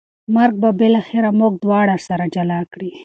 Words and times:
مرګ 0.35 0.55
به 0.61 0.69
بالاخره 0.79 1.29
موږ 1.39 1.53
دواړه 1.63 1.95
سره 2.07 2.25
جلا 2.35 2.59
کړي 2.73 2.91